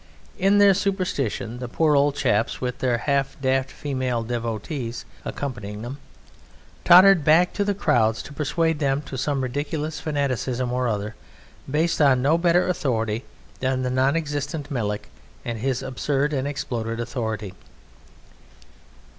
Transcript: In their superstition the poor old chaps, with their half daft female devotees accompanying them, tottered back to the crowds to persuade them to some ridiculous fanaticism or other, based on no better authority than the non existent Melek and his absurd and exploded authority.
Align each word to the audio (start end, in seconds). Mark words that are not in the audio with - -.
In 0.39 0.57
their 0.57 0.73
superstition 0.73 1.59
the 1.59 1.67
poor 1.67 1.95
old 1.95 2.15
chaps, 2.15 2.59
with 2.59 2.79
their 2.79 2.97
half 2.97 3.39
daft 3.39 3.69
female 3.69 4.23
devotees 4.23 5.05
accompanying 5.23 5.83
them, 5.83 5.99
tottered 6.83 7.23
back 7.23 7.53
to 7.53 7.63
the 7.63 7.75
crowds 7.75 8.23
to 8.23 8.33
persuade 8.33 8.79
them 8.79 9.03
to 9.03 9.15
some 9.15 9.41
ridiculous 9.41 9.99
fanaticism 9.99 10.71
or 10.73 10.87
other, 10.87 11.13
based 11.69 12.01
on 12.01 12.19
no 12.19 12.35
better 12.39 12.67
authority 12.67 13.25
than 13.59 13.83
the 13.83 13.91
non 13.91 14.15
existent 14.15 14.71
Melek 14.71 15.07
and 15.45 15.59
his 15.59 15.83
absurd 15.83 16.33
and 16.33 16.47
exploded 16.47 16.99
authority. 16.99 17.53